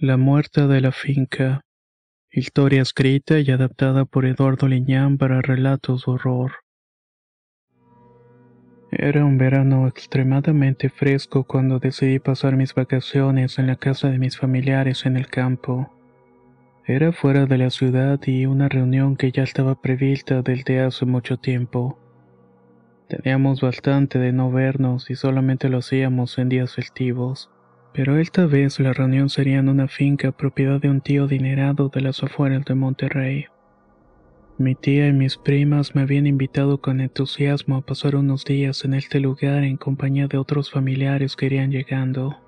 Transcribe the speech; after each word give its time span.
La 0.00 0.16
muerte 0.16 0.68
de 0.68 0.80
la 0.80 0.92
finca. 0.92 1.62
Historia 2.30 2.82
escrita 2.82 3.40
y 3.40 3.50
adaptada 3.50 4.04
por 4.04 4.26
Eduardo 4.26 4.68
Liñán 4.68 5.18
para 5.18 5.42
relatos 5.42 6.06
de 6.06 6.12
horror. 6.12 6.52
Era 8.92 9.24
un 9.24 9.38
verano 9.38 9.88
extremadamente 9.88 10.88
fresco 10.88 11.42
cuando 11.42 11.80
decidí 11.80 12.20
pasar 12.20 12.54
mis 12.54 12.76
vacaciones 12.76 13.58
en 13.58 13.66
la 13.66 13.74
casa 13.74 14.08
de 14.08 14.18
mis 14.18 14.38
familiares 14.38 15.04
en 15.04 15.16
el 15.16 15.26
campo. 15.26 15.92
Era 16.86 17.10
fuera 17.10 17.46
de 17.46 17.58
la 17.58 17.70
ciudad 17.70 18.20
y 18.24 18.46
una 18.46 18.68
reunión 18.68 19.16
que 19.16 19.32
ya 19.32 19.42
estaba 19.42 19.82
prevista 19.82 20.42
desde 20.42 20.78
hace 20.80 21.06
mucho 21.06 21.38
tiempo. 21.38 21.98
Teníamos 23.08 23.62
bastante 23.62 24.20
de 24.20 24.30
no 24.30 24.52
vernos 24.52 25.10
y 25.10 25.16
solamente 25.16 25.68
lo 25.68 25.78
hacíamos 25.78 26.38
en 26.38 26.50
días 26.50 26.76
festivos. 26.76 27.50
Pero 27.98 28.16
esta 28.16 28.46
vez 28.46 28.78
la 28.78 28.92
reunión 28.92 29.28
sería 29.28 29.58
en 29.58 29.68
una 29.68 29.88
finca 29.88 30.30
propiedad 30.30 30.80
de 30.80 30.88
un 30.88 31.00
tío 31.00 31.24
adinerado 31.24 31.88
de 31.88 32.00
las 32.00 32.22
afueras 32.22 32.64
de 32.64 32.76
Monterrey. 32.76 33.46
Mi 34.56 34.76
tía 34.76 35.08
y 35.08 35.12
mis 35.12 35.36
primas 35.36 35.96
me 35.96 36.02
habían 36.02 36.28
invitado 36.28 36.80
con 36.80 37.00
entusiasmo 37.00 37.74
a 37.74 37.80
pasar 37.80 38.14
unos 38.14 38.44
días 38.44 38.84
en 38.84 38.94
este 38.94 39.18
lugar 39.18 39.64
en 39.64 39.76
compañía 39.76 40.28
de 40.28 40.38
otros 40.38 40.70
familiares 40.70 41.34
que 41.34 41.46
irían 41.46 41.72
llegando. 41.72 42.38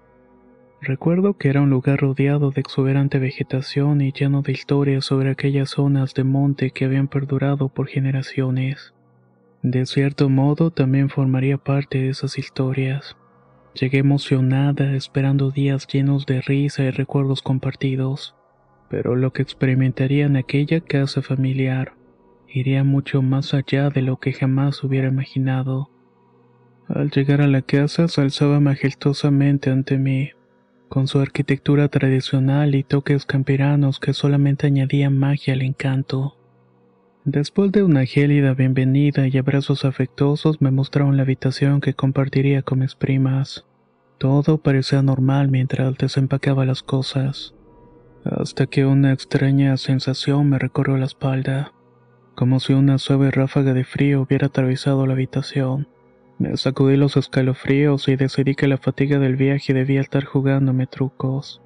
Recuerdo 0.80 1.36
que 1.36 1.48
era 1.48 1.62
un 1.62 1.70
lugar 1.70 1.98
rodeado 1.98 2.52
de 2.52 2.60
exuberante 2.60 3.18
vegetación 3.18 4.02
y 4.02 4.12
lleno 4.12 4.42
de 4.42 4.52
historias 4.52 5.04
sobre 5.04 5.30
aquellas 5.30 5.70
zonas 5.70 6.14
de 6.14 6.22
monte 6.22 6.70
que 6.70 6.84
habían 6.84 7.08
perdurado 7.08 7.70
por 7.70 7.88
generaciones. 7.88 8.94
De 9.64 9.84
cierto 9.84 10.28
modo 10.28 10.70
también 10.70 11.08
formaría 11.08 11.58
parte 11.58 11.98
de 11.98 12.10
esas 12.10 12.38
historias. 12.38 13.16
Llegué 13.74 13.98
emocionada, 13.98 14.94
esperando 14.94 15.50
días 15.50 15.86
llenos 15.86 16.26
de 16.26 16.40
risa 16.40 16.82
y 16.82 16.90
recuerdos 16.90 17.40
compartidos. 17.42 18.34
Pero 18.88 19.14
lo 19.14 19.32
que 19.32 19.42
experimentaría 19.42 20.26
en 20.26 20.36
aquella 20.36 20.80
casa 20.80 21.22
familiar 21.22 21.94
iría 22.48 22.82
mucho 22.82 23.22
más 23.22 23.54
allá 23.54 23.90
de 23.90 24.02
lo 24.02 24.18
que 24.18 24.32
jamás 24.32 24.82
hubiera 24.82 25.08
imaginado. 25.08 25.88
Al 26.88 27.10
llegar 27.10 27.40
a 27.40 27.46
la 27.46 27.62
casa 27.62 28.08
se 28.08 28.20
alzaba 28.20 28.58
majestuosamente 28.58 29.70
ante 29.70 29.96
mí, 29.96 30.30
con 30.88 31.06
su 31.06 31.20
arquitectura 31.20 31.88
tradicional 31.88 32.74
y 32.74 32.82
toques 32.82 33.24
campiranos 33.24 34.00
que 34.00 34.12
solamente 34.12 34.66
añadían 34.66 35.16
magia 35.16 35.54
al 35.54 35.62
encanto. 35.62 36.39
Después 37.26 37.70
de 37.70 37.82
una 37.82 38.06
gélida 38.06 38.54
bienvenida 38.54 39.28
y 39.28 39.36
abrazos 39.36 39.84
afectuosos 39.84 40.62
me 40.62 40.70
mostraron 40.70 41.18
la 41.18 41.22
habitación 41.24 41.82
que 41.82 41.92
compartiría 41.92 42.62
con 42.62 42.78
mis 42.78 42.94
primas. 42.94 43.66
Todo 44.16 44.56
parecía 44.56 45.02
normal 45.02 45.50
mientras 45.50 45.98
desempacaba 45.98 46.64
las 46.64 46.82
cosas, 46.82 47.54
hasta 48.24 48.66
que 48.66 48.86
una 48.86 49.12
extraña 49.12 49.76
sensación 49.76 50.48
me 50.48 50.58
recorrió 50.58 50.96
la 50.96 51.04
espalda, 51.04 51.74
como 52.34 52.58
si 52.58 52.72
una 52.72 52.96
suave 52.96 53.30
ráfaga 53.30 53.74
de 53.74 53.84
frío 53.84 54.22
hubiera 54.22 54.46
atravesado 54.46 55.06
la 55.06 55.12
habitación. 55.12 55.88
Me 56.38 56.56
sacudí 56.56 56.96
los 56.96 57.18
escalofríos 57.18 58.08
y 58.08 58.16
decidí 58.16 58.54
que 58.54 58.66
la 58.66 58.78
fatiga 58.78 59.18
del 59.18 59.36
viaje 59.36 59.74
debía 59.74 60.00
estar 60.00 60.24
jugándome 60.24 60.86
trucos. 60.86 61.60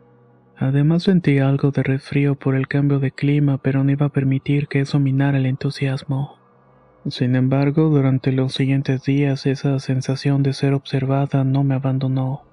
Además 0.56 1.02
sentí 1.02 1.38
algo 1.38 1.72
de 1.72 1.82
resfrío 1.82 2.36
por 2.36 2.54
el 2.54 2.68
cambio 2.68 3.00
de 3.00 3.10
clima, 3.10 3.58
pero 3.58 3.82
no 3.82 3.90
iba 3.90 4.06
a 4.06 4.12
permitir 4.12 4.68
que 4.68 4.80
eso 4.80 5.00
minara 5.00 5.38
el 5.38 5.46
entusiasmo. 5.46 6.36
Sin 7.08 7.36
embargo, 7.36 7.90
durante 7.90 8.32
los 8.32 8.54
siguientes 8.54 9.02
días 9.02 9.46
esa 9.46 9.78
sensación 9.78 10.42
de 10.42 10.52
ser 10.52 10.72
observada 10.72 11.44
no 11.44 11.64
me 11.64 11.74
abandonó. 11.74 12.44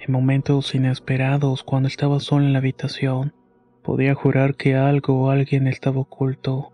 En 0.00 0.12
momentos 0.12 0.74
inesperados, 0.74 1.62
cuando 1.62 1.86
estaba 1.88 2.18
sola 2.18 2.46
en 2.46 2.54
la 2.54 2.60
habitación, 2.60 3.34
podía 3.82 4.14
jurar 4.14 4.54
que 4.56 4.74
algo 4.74 5.22
o 5.22 5.30
alguien 5.30 5.66
estaba 5.66 6.00
oculto. 6.00 6.72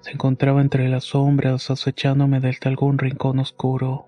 Se 0.00 0.12
encontraba 0.12 0.60
entre 0.60 0.88
las 0.88 1.04
sombras 1.04 1.70
acechándome 1.70 2.40
desde 2.40 2.68
algún 2.68 2.98
rincón 2.98 3.38
oscuro. 3.38 4.05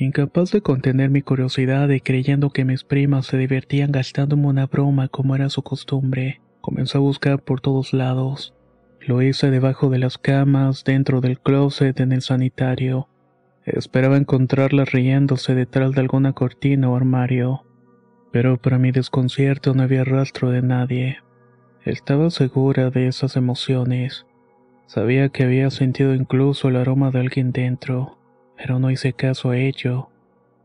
Incapaz 0.00 0.52
de 0.52 0.60
contener 0.60 1.10
mi 1.10 1.22
curiosidad 1.22 1.88
y 1.88 1.98
creyendo 1.98 2.50
que 2.50 2.64
mis 2.64 2.84
primas 2.84 3.26
se 3.26 3.36
divertían 3.36 3.90
gastándome 3.90 4.46
una 4.46 4.66
broma 4.66 5.08
como 5.08 5.34
era 5.34 5.50
su 5.50 5.64
costumbre, 5.64 6.40
comencé 6.60 6.98
a 6.98 7.00
buscar 7.00 7.42
por 7.42 7.60
todos 7.60 7.92
lados. 7.92 8.54
Lo 9.00 9.22
hice 9.22 9.50
debajo 9.50 9.90
de 9.90 9.98
las 9.98 10.16
camas, 10.16 10.84
dentro 10.84 11.20
del 11.20 11.40
closet, 11.40 11.98
en 11.98 12.12
el 12.12 12.22
sanitario. 12.22 13.08
Esperaba 13.64 14.16
encontrarlas 14.16 14.92
riéndose 14.92 15.56
detrás 15.56 15.90
de 15.90 16.00
alguna 16.00 16.32
cortina 16.32 16.88
o 16.88 16.94
armario. 16.94 17.64
Pero 18.30 18.56
para 18.56 18.78
mi 18.78 18.92
desconcierto 18.92 19.74
no 19.74 19.82
había 19.82 20.04
rastro 20.04 20.52
de 20.52 20.62
nadie. 20.62 21.18
Estaba 21.84 22.30
segura 22.30 22.90
de 22.90 23.08
esas 23.08 23.34
emociones. 23.34 24.26
Sabía 24.86 25.30
que 25.30 25.42
había 25.42 25.70
sentido 25.72 26.14
incluso 26.14 26.68
el 26.68 26.76
aroma 26.76 27.10
de 27.10 27.18
alguien 27.18 27.50
dentro 27.50 28.17
pero 28.58 28.78
no 28.78 28.90
hice 28.90 29.12
caso 29.12 29.50
a 29.50 29.56
ello. 29.56 30.10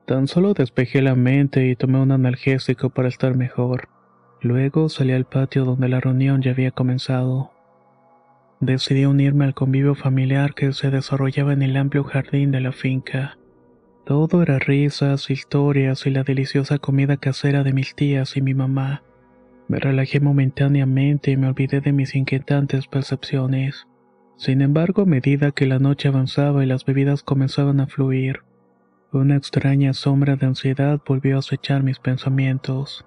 Tan 0.05 0.27
solo 0.27 0.53
despejé 0.53 1.01
la 1.01 1.15
mente 1.15 1.67
y 1.67 1.75
tomé 1.75 1.99
un 1.99 2.11
analgésico 2.11 2.89
para 2.89 3.07
estar 3.07 3.37
mejor. 3.37 3.87
Luego 4.41 4.89
salí 4.89 5.13
al 5.13 5.25
patio 5.25 5.63
donde 5.63 5.87
la 5.87 6.01
reunión 6.01 6.41
ya 6.41 6.51
había 6.51 6.71
comenzado. 6.71 7.51
Decidí 8.59 9.05
unirme 9.05 9.45
al 9.45 9.53
convivio 9.53 9.95
familiar 9.95 10.55
que 10.55 10.73
se 10.73 10.89
desarrollaba 10.89 11.53
en 11.53 11.61
el 11.61 11.77
amplio 11.77 12.03
jardín 12.03 12.51
de 12.51 12.61
la 12.61 12.71
finca. 12.71 13.37
Todo 14.05 14.41
era 14.41 14.59
risas, 14.59 15.29
historias 15.29 16.05
y 16.05 16.09
la 16.09 16.23
deliciosa 16.23 16.79
comida 16.79 17.15
casera 17.17 17.63
de 17.63 17.71
mis 17.71 17.95
tías 17.95 18.35
y 18.35 18.41
mi 18.41 18.53
mamá. 18.53 19.03
Me 19.69 19.79
relajé 19.79 20.19
momentáneamente 20.19 21.31
y 21.31 21.37
me 21.37 21.47
olvidé 21.47 21.79
de 21.79 21.93
mis 21.93 22.15
inquietantes 22.15 22.87
percepciones. 22.87 23.87
Sin 24.37 24.61
embargo, 24.61 25.03
a 25.03 25.05
medida 25.05 25.51
que 25.51 25.65
la 25.65 25.79
noche 25.79 26.07
avanzaba 26.07 26.63
y 26.63 26.67
las 26.67 26.85
bebidas 26.85 27.23
comenzaban 27.23 27.79
a 27.79 27.87
fluir, 27.87 28.41
una 29.11 29.35
extraña 29.35 29.93
sombra 29.93 30.35
de 30.35 30.47
ansiedad 30.47 30.99
volvió 31.05 31.35
a 31.35 31.39
acechar 31.39 31.83
mis 31.83 31.99
pensamientos. 31.99 33.05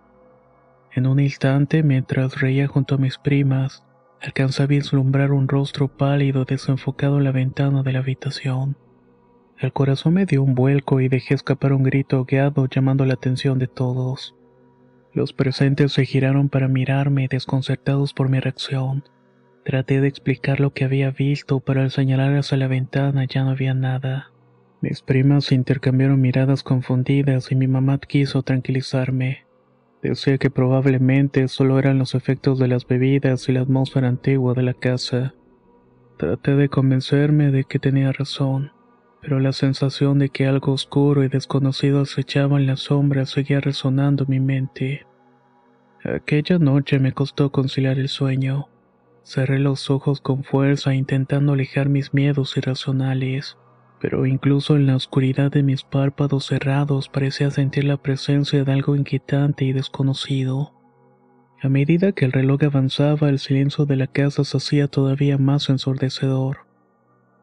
En 0.95 1.07
un 1.07 1.21
instante, 1.21 1.83
mientras 1.83 2.41
reía 2.41 2.69
junto 2.69 2.95
a 2.95 2.99
mis 2.99 3.19
primas, 3.19 3.85
alcanzé 4.23 4.63
a 4.63 4.67
vislumbrar 4.67 5.33
un 5.33 5.49
rostro 5.49 5.89
pálido 5.89 6.45
desenfocado 6.45 7.19
en 7.19 7.25
la 7.25 7.33
ventana 7.33 7.83
de 7.83 7.93
la 7.93 7.99
habitación. 7.99 8.77
El 9.59 9.73
corazón 9.73 10.15
me 10.15 10.27
dio 10.27 10.43
un 10.43 10.55
vuelco 10.55 11.01
y 11.01 11.09
dejé 11.09 11.35
escapar 11.35 11.73
un 11.73 11.83
grito 11.83 12.17
ahogueado 12.17 12.67
llamando 12.67 13.05
la 13.05 13.15
atención 13.15 13.59
de 13.59 13.67
todos. 13.67 14.35
Los 15.13 15.33
presentes 15.33 15.93
se 15.93 16.05
giraron 16.05 16.49
para 16.51 16.69
mirarme 16.69 17.27
desconcertados 17.29 18.13
por 18.13 18.29
mi 18.29 18.39
reacción. 18.39 19.05
Traté 19.67 20.01
de 20.01 20.07
explicar 20.07 20.61
lo 20.61 20.73
que 20.73 20.85
había 20.85 21.11
visto, 21.11 21.59
pero 21.59 21.81
al 21.81 21.91
señalar 21.91 22.37
hacia 22.37 22.57
la 22.57 22.69
ventana 22.69 23.25
ya 23.25 23.43
no 23.43 23.51
había 23.51 23.75
nada. 23.75 24.31
Mis 24.81 25.03
primas 25.03 25.51
intercambiaron 25.51 26.21
miradas 26.21 26.63
confundidas 26.63 27.51
y 27.51 27.57
mi 27.57 27.67
mamá 27.67 27.99
quiso 27.99 28.45
tranquilizarme. 28.45 29.45
Decía 30.03 30.39
que 30.39 30.51
probablemente 30.51 31.49
solo 31.49 31.81
eran 31.81 31.99
los 31.99 32.15
efectos 32.15 32.61
de 32.61 32.69
las 32.69 32.87
bebidas 32.87 33.49
y 33.49 33.55
la 33.55 33.63
atmósfera 33.63 34.07
antigua 34.07 34.55
de 34.55 34.63
la 34.63 34.75
casa. 34.75 35.35
Traté 36.17 36.55
de 36.55 36.69
convencerme 36.69 37.51
de 37.51 37.65
que 37.65 37.81
tenía 37.81 38.13
razón, 38.13 38.71
pero 39.21 39.41
la 39.41 39.53
sensación 39.53 40.21
de 40.21 40.29
que 40.29 40.47
algo 40.47 40.75
oscuro 40.75 41.25
y 41.25 41.29
desconocido 41.29 42.03
acechaba 42.03 42.61
en 42.61 42.69
la 42.69 42.77
sombra 42.77 43.27
seguía 43.27 43.59
resonando 43.59 44.23
en 44.23 44.31
mi 44.31 44.39
mente. 44.39 45.07
Aquella 46.05 46.61
noche 46.61 47.01
me 47.01 47.11
costó 47.11 47.51
conciliar 47.51 47.99
el 47.99 48.09
sueño. 48.09 48.69
Cerré 49.27 49.59
los 49.59 49.91
ojos 49.91 50.21
con 50.21 50.45
fuerza 50.45 50.95
intentando 50.95 51.55
alejar 51.55 51.89
mis 51.89 52.15
miedos 52.15 52.57
irracionales, 52.57 53.59
pero 54.01 54.25
incluso 54.25 54.77
en 54.77 54.87
la 54.87 54.95
oscuridad 54.95 55.51
de 55.51 55.65
mis 55.65 55.83
párpados 55.83 56.47
cerrados 56.47 57.09
parecía 57.09 57.51
sentir 57.51 57.83
la 57.83 57.97
presencia 57.97 58.63
de 58.63 58.73
algo 58.73 58.95
inquietante 58.95 59.65
y 59.65 59.73
desconocido. 59.73 60.73
A 61.61 61.69
medida 61.69 62.13
que 62.13 62.25
el 62.25 62.31
reloj 62.31 62.63
avanzaba, 62.63 63.29
el 63.29 63.41
silencio 63.41 63.85
de 63.85 63.97
la 63.97 64.07
casa 64.07 64.45
se 64.45 64.59
hacía 64.59 64.87
todavía 64.87 65.39
más 65.39 65.69
ensordecedor. 65.71 66.59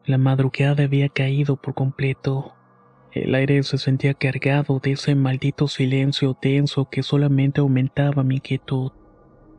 La 0.06 0.16
madrugada 0.16 0.84
había 0.84 1.10
caído 1.10 1.56
por 1.56 1.74
completo. 1.74 2.54
El 3.12 3.34
aire 3.34 3.62
se 3.62 3.76
sentía 3.76 4.14
cargado 4.14 4.80
de 4.82 4.92
ese 4.92 5.14
maldito 5.14 5.68
silencio 5.68 6.32
tenso 6.32 6.88
que 6.88 7.02
solamente 7.02 7.60
aumentaba 7.60 8.22
mi 8.22 8.36
inquietud. 8.36 8.92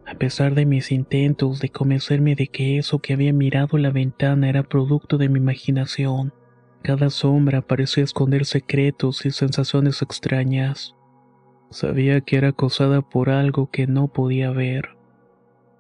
A 0.06 0.16
pesar 0.16 0.54
de 0.54 0.66
mis 0.66 0.92
intentos 0.92 1.60
de 1.60 1.69
convencerme 1.69 2.36
de 2.36 2.48
que 2.48 2.78
eso 2.78 3.00
que 3.00 3.13
había 3.13 3.34
mirado 3.34 3.78
la 3.78 3.90
ventana 3.90 4.50
era 4.50 4.63
producto 4.63 5.18
de 5.18 5.30
mi 5.30 5.40
imaginación, 5.40 6.34
cada 6.84 7.10
sombra 7.10 7.62
parecía 7.62 8.04
esconder 8.04 8.46
secretos 8.46 9.25
y 9.25 9.31
sensaciones 9.31 10.02
extrañas. 10.02 10.96
Sabía 11.72 12.22
que 12.22 12.38
era 12.38 12.50
acosada 12.50 13.02
por 13.02 13.30
algo 13.30 13.72
que 13.72 13.88
no 13.88 14.07
podía 14.07 14.52
ver. 14.52 14.90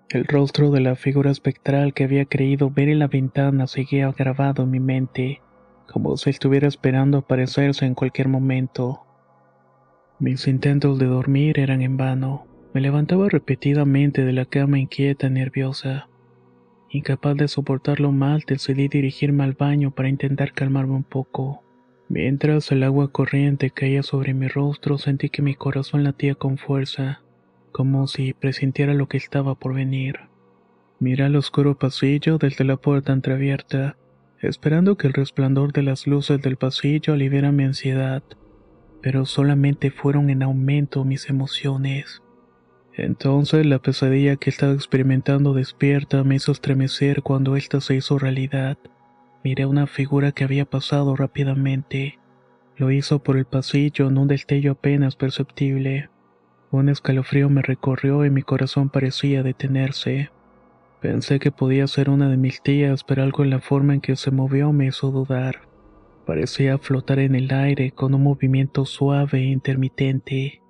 El 0.09 0.25
rostro 0.25 0.71
de 0.71 0.81
la 0.81 0.95
figura 0.95 1.31
espectral 1.31 1.93
que 1.93 2.03
había 2.03 2.25
creído 2.25 2.71
ver 2.71 2.89
en 2.89 2.99
la 2.99 3.07
ventana 3.07 3.67
seguía 3.67 4.11
grabado 4.11 4.63
en 4.63 4.71
mi 4.71 4.79
mente 4.79 5.41
como 5.91 6.17
si 6.17 6.29
estuviera 6.29 6.67
esperando 6.67 7.19
aparecerse 7.19 7.85
en 7.85 7.95
cualquier 7.95 8.27
momento. 8.27 9.05
Mis 10.19 10.47
intentos 10.47 10.99
de 10.99 11.05
dormir 11.05 11.59
eran 11.59 11.81
en 11.81 11.97
vano. 11.97 12.47
Me 12.75 12.81
levantaba 12.81 13.29
repetidamente 13.29 14.25
de 14.25 14.33
la 14.33 14.43
cama 14.43 14.77
inquieta 14.77 15.27
y 15.27 15.29
nerviosa. 15.29 16.09
Incapaz 16.89 17.37
de 17.37 17.47
soportarlo 17.47 18.11
mal, 18.11 18.43
decidí 18.45 18.89
dirigirme 18.89 19.45
al 19.45 19.53
baño 19.53 19.91
para 19.91 20.09
intentar 20.09 20.51
calmarme 20.51 20.95
un 20.95 21.05
poco. 21.05 21.63
Mientras 22.09 22.73
el 22.73 22.83
agua 22.83 23.13
corriente 23.13 23.69
caía 23.69 24.03
sobre 24.03 24.33
mi 24.33 24.49
rostro, 24.49 24.97
sentí 24.97 25.29
que 25.29 25.41
mi 25.41 25.55
corazón 25.55 26.03
latía 26.03 26.35
con 26.35 26.57
fuerza, 26.57 27.21
como 27.71 28.07
si 28.07 28.33
presintiera 28.33 28.93
lo 28.93 29.07
que 29.07 29.15
estaba 29.15 29.55
por 29.55 29.73
venir. 29.73 30.19
Miré 30.99 31.23
al 31.23 31.37
oscuro 31.37 31.79
pasillo 31.79 32.37
desde 32.39 32.65
la 32.65 32.75
puerta 32.75 33.13
entreabierta 33.13 33.95
esperando 34.41 34.97
que 34.97 35.07
el 35.07 35.13
resplandor 35.13 35.71
de 35.71 35.83
las 35.83 36.07
luces 36.07 36.41
del 36.41 36.57
pasillo 36.57 37.13
aliviara 37.13 37.53
mi 37.53 37.63
ansiedad, 37.63 38.21
pero 39.01 39.25
solamente 39.25 39.91
fueron 39.91 40.29
en 40.29 40.43
aumento 40.43 41.05
mis 41.05 41.29
emociones. 41.29 42.21
Entonces 42.97 43.65
la 43.65 43.79
pesadilla 43.79 44.37
que 44.37 44.49
estaba 44.49 44.73
experimentando 44.73 45.53
despierta 45.53 46.23
me 46.23 46.35
hizo 46.35 46.51
estremecer 46.51 47.23
cuando 47.23 47.55
ésta 47.55 47.81
se 47.81 47.95
hizo 47.95 48.17
realidad. 48.17 48.77
Miré 49.43 49.65
una 49.65 49.85
figura 49.85 50.31
que 50.31 50.43
había 50.43 50.65
pasado 50.65 51.15
rápidamente. 51.15 52.19
Lo 52.77 52.91
hizo 52.91 53.19
por 53.19 53.37
el 53.37 53.45
pasillo 53.45 54.07
en 54.07 54.17
un 54.17 54.27
destello 54.27 54.73
apenas 54.73 55.15
perceptible. 55.15 56.09
Un 56.71 56.89
escalofrío 56.89 57.49
me 57.49 57.61
recorrió 57.61 58.25
y 58.25 58.29
mi 58.29 58.41
corazón 58.41 58.89
parecía 58.89 59.43
detenerse. 59.43 60.29
Pensé 61.01 61.39
que 61.39 61.51
podía 61.51 61.87
ser 61.87 62.09
una 62.09 62.29
de 62.29 62.37
mis 62.37 62.61
tías, 62.63 63.03
pero 63.03 63.23
algo 63.23 63.43
en 63.43 63.51
la 63.51 63.59
forma 63.59 63.93
en 63.93 64.01
que 64.01 64.15
se 64.15 64.31
movió 64.31 64.71
me 64.71 64.87
hizo 64.87 65.11
dudar. 65.11 65.61
Parecía 66.25 66.77
flotar 66.79 67.19
en 67.19 67.35
el 67.35 67.53
aire 67.53 67.91
con 67.91 68.15
un 68.15 68.23
movimiento 68.23 68.85
suave 68.85 69.39
e 69.39 69.51
intermitente. 69.51 70.61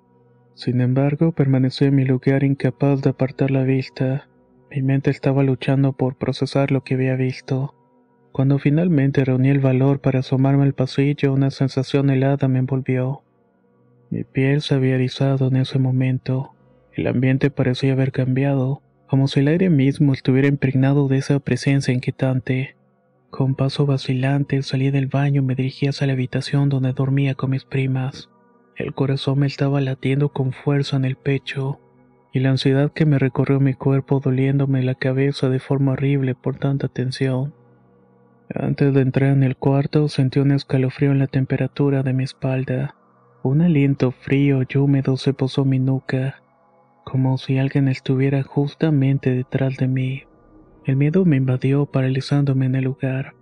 Sin 0.56 0.80
embargo, 0.80 1.32
permanecí 1.32 1.84
en 1.84 1.94
mi 1.94 2.06
lugar 2.06 2.42
incapaz 2.42 3.02
de 3.02 3.10
apartar 3.10 3.50
la 3.50 3.62
vista. 3.62 4.26
Mi 4.70 4.80
mente 4.80 5.10
estaba 5.10 5.42
luchando 5.42 5.92
por 5.92 6.16
procesar 6.16 6.72
lo 6.72 6.82
que 6.82 6.94
había 6.94 7.14
visto. 7.14 7.74
Cuando 8.32 8.58
finalmente 8.58 9.22
reuní 9.22 9.50
el 9.50 9.60
valor 9.60 10.00
para 10.00 10.20
asomarme 10.20 10.62
al 10.62 10.72
pasillo, 10.72 11.34
una 11.34 11.50
sensación 11.50 12.08
helada 12.08 12.48
me 12.48 12.58
envolvió. 12.58 13.22
Mi 14.08 14.24
piel 14.24 14.62
se 14.62 14.74
había 14.74 14.94
erizado 14.94 15.48
en 15.48 15.56
ese 15.56 15.78
momento. 15.78 16.54
El 16.94 17.06
ambiente 17.06 17.50
parecía 17.50 17.92
haber 17.92 18.10
cambiado 18.10 18.80
como 19.08 19.28
si 19.28 19.40
el 19.40 19.48
aire 19.48 19.68
mismo 19.68 20.14
estuviera 20.14 20.48
impregnado 20.48 21.06
de 21.06 21.18
esa 21.18 21.38
presencia 21.38 21.92
inquietante. 21.92 22.76
Con 23.28 23.56
paso 23.56 23.84
vacilante 23.84 24.62
salí 24.62 24.90
del 24.90 25.06
baño 25.06 25.42
y 25.42 25.44
me 25.44 25.54
dirigí 25.54 25.86
hacia 25.86 26.06
la 26.06 26.14
habitación 26.14 26.70
donde 26.70 26.94
dormía 26.94 27.34
con 27.34 27.50
mis 27.50 27.66
primas. 27.66 28.30
El 28.76 28.94
corazón 28.94 29.40
me 29.40 29.46
estaba 29.46 29.80
latiendo 29.80 30.28
con 30.30 30.52
fuerza 30.52 30.96
en 30.96 31.04
el 31.04 31.16
pecho, 31.16 31.80
y 32.32 32.40
la 32.40 32.50
ansiedad 32.50 32.92
que 32.92 33.06
me 33.06 33.18
recorrió 33.18 33.60
mi 33.60 33.74
cuerpo 33.74 34.20
doliéndome 34.20 34.82
la 34.82 34.94
cabeza 34.94 35.48
de 35.48 35.58
forma 35.58 35.92
horrible 35.92 36.34
por 36.34 36.58
tanta 36.58 36.88
tensión. 36.88 37.54
Antes 38.54 38.94
de 38.94 39.00
entrar 39.00 39.32
en 39.32 39.42
el 39.42 39.56
cuarto 39.56 40.08
sentí 40.08 40.38
un 40.38 40.52
escalofrío 40.52 41.10
en 41.10 41.18
la 41.18 41.26
temperatura 41.26 42.02
de 42.02 42.12
mi 42.12 42.24
espalda. 42.24 42.94
Un 43.42 43.62
aliento 43.62 44.12
frío 44.12 44.62
y 44.68 44.78
húmedo 44.78 45.16
se 45.16 45.32
posó 45.32 45.62
en 45.62 45.68
mi 45.70 45.78
nuca 45.78 46.42
como 47.06 47.38
si 47.38 47.56
alguien 47.56 47.86
estuviera 47.86 48.42
justamente 48.42 49.30
detrás 49.30 49.76
de 49.76 49.86
mí. 49.86 50.24
El 50.84 50.96
miedo 50.96 51.24
me 51.24 51.36
invadió 51.36 51.86
paralizándome 51.86 52.66
en 52.66 52.74
el 52.74 52.84
lugar. 52.84 53.35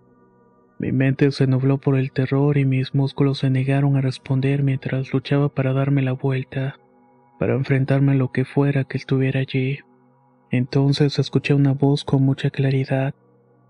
Mi 0.78 0.92
mente 0.92 1.30
se 1.30 1.46
nubló 1.46 1.78
por 1.78 1.96
el 1.96 2.10
terror 2.10 2.58
y 2.58 2.64
mis 2.64 2.94
músculos 2.94 3.38
se 3.38 3.50
negaron 3.50 3.96
a 3.96 4.00
responder 4.00 4.62
mientras 4.62 5.12
luchaba 5.12 5.48
para 5.48 5.72
darme 5.72 6.02
la 6.02 6.12
vuelta, 6.12 6.78
para 7.38 7.54
enfrentarme 7.54 8.12
a 8.12 8.16
lo 8.16 8.32
que 8.32 8.44
fuera 8.44 8.84
que 8.84 8.98
estuviera 8.98 9.40
allí. 9.40 9.80
Entonces 10.50 11.18
escuché 11.18 11.54
una 11.54 11.72
voz 11.72 12.04
con 12.04 12.22
mucha 12.22 12.50
claridad. 12.50 13.14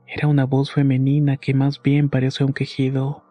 Era 0.07 0.29
una 0.29 0.45
voz 0.45 0.73
femenina 0.73 1.37
que 1.37 1.55
más 1.55 1.83
bien 1.83 2.09
parecía 2.09 2.47
un 2.47 2.53
quejido. 2.53 3.23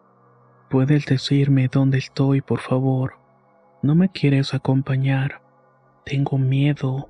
¿Puedes 0.70 1.06
decirme 1.06 1.68
dónde 1.68 1.98
estoy, 1.98 2.40
por 2.40 2.60
favor? 2.60 3.14
¿No 3.82 3.94
me 3.94 4.08
quieres 4.08 4.54
acompañar? 4.54 5.42
Tengo 6.04 6.38
miedo. 6.38 7.08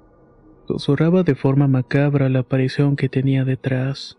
Susurraba 0.66 1.22
de 1.22 1.34
forma 1.34 1.68
macabra 1.68 2.28
la 2.28 2.40
aparición 2.40 2.96
que 2.96 3.08
tenía 3.08 3.44
detrás. 3.44 4.18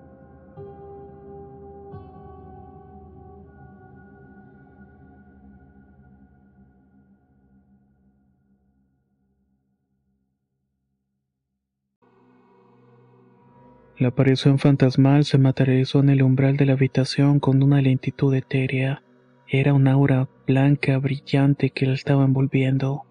La 14.01 14.07
aparición 14.07 14.57
fantasmal 14.57 15.25
se 15.25 15.37
materializó 15.37 15.99
en 15.99 16.09
el 16.09 16.23
umbral 16.23 16.57
de 16.57 16.65
la 16.65 16.73
habitación 16.73 17.39
con 17.39 17.61
una 17.61 17.83
lentitud 17.83 18.33
etérea. 18.33 19.03
Era 19.47 19.75
una 19.75 19.91
aura 19.91 20.27
blanca 20.47 20.97
brillante 20.97 21.69
que 21.69 21.85
la 21.85 21.93
estaba 21.93 22.25
envolviendo. 22.25 23.03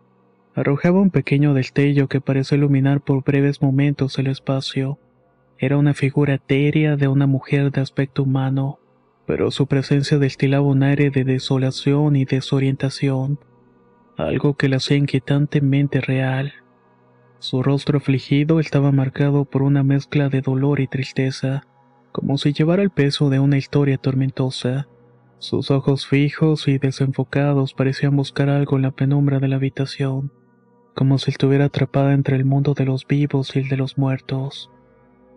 Arrojaba 0.56 0.98
un 0.98 1.10
pequeño 1.10 1.54
destello 1.54 2.08
que 2.08 2.20
pareció 2.20 2.56
iluminar 2.56 3.02
por 3.02 3.22
breves 3.22 3.62
momentos 3.62 4.18
el 4.18 4.26
espacio. 4.26 4.98
Era 5.58 5.76
una 5.76 5.94
figura 5.94 6.34
etérea 6.34 6.96
de 6.96 7.06
una 7.06 7.28
mujer 7.28 7.70
de 7.70 7.82
aspecto 7.82 8.24
humano, 8.24 8.80
pero 9.26 9.52
su 9.52 9.68
presencia 9.68 10.18
destilaba 10.18 10.66
un 10.66 10.82
aire 10.82 11.10
de 11.10 11.22
desolación 11.22 12.16
y 12.16 12.24
desorientación, 12.24 13.38
algo 14.16 14.54
que 14.54 14.68
la 14.68 14.78
hacía 14.78 14.96
inquietantemente 14.96 16.00
real. 16.00 16.52
Su 17.40 17.62
rostro 17.62 17.96
afligido 17.96 18.60
estaba 18.60 18.92
marcado 18.92 19.46
por 19.46 19.62
una 19.62 19.82
mezcla 19.82 20.28
de 20.28 20.42
dolor 20.42 20.78
y 20.78 20.86
tristeza, 20.86 21.62
como 22.12 22.36
si 22.36 22.52
llevara 22.52 22.82
el 22.82 22.90
peso 22.90 23.30
de 23.30 23.38
una 23.40 23.56
historia 23.56 23.96
tormentosa. 23.96 24.88
Sus 25.38 25.70
ojos 25.70 26.06
fijos 26.06 26.68
y 26.68 26.76
desenfocados 26.76 27.72
parecían 27.72 28.14
buscar 28.14 28.50
algo 28.50 28.76
en 28.76 28.82
la 28.82 28.90
penumbra 28.90 29.38
de 29.38 29.48
la 29.48 29.56
habitación, 29.56 30.30
como 30.94 31.16
si 31.16 31.30
estuviera 31.30 31.64
atrapada 31.64 32.12
entre 32.12 32.36
el 32.36 32.44
mundo 32.44 32.74
de 32.74 32.84
los 32.84 33.06
vivos 33.06 33.56
y 33.56 33.60
el 33.60 33.68
de 33.70 33.78
los 33.78 33.96
muertos. 33.96 34.70